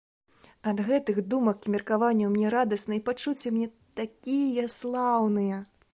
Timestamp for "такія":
4.01-4.65